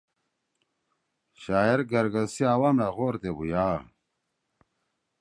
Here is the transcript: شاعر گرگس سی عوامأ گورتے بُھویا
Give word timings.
شاعر 1.41 1.79
گرگس 1.91 2.29
سی 2.35 2.43
عوامأ 2.53 2.87
گورتے 2.95 3.31
بُھویا 3.35 3.67